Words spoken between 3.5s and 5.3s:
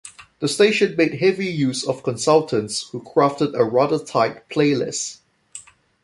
a rather tight playlist.